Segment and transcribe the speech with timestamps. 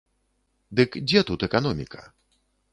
[0.79, 2.01] Дык дзе тут эканоміка?